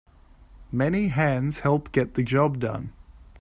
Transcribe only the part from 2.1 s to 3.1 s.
the job done.